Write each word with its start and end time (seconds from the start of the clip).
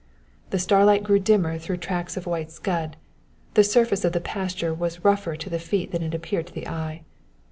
The 0.49 0.57
starlight 0.57 1.03
grew 1.03 1.19
dimmer 1.19 1.59
through 1.59 1.77
tracts 1.77 2.17
of 2.17 2.25
white 2.25 2.49
scud; 2.49 2.97
the 3.53 3.63
surface 3.63 4.03
of 4.03 4.13
the 4.13 4.19
pasture 4.19 4.73
was 4.73 5.05
rougher 5.05 5.35
to 5.35 5.47
the 5.47 5.59
feet 5.59 5.91
than 5.91 6.01
it 6.01 6.15
appeared 6.15 6.47
to 6.47 6.53
the 6.53 6.67
eye. 6.67 7.03